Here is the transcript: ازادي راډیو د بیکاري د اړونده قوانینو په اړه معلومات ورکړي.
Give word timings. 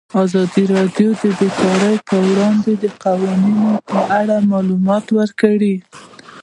ازادي 0.23 0.63
راډیو 0.75 1.09
د 1.21 1.23
بیکاري 1.37 1.93
د 2.09 2.09
اړونده 2.23 2.89
قوانینو 3.03 3.71
په 3.89 3.99
اړه 4.19 4.35
معلومات 4.51 5.05
ورکړي. 5.19 5.75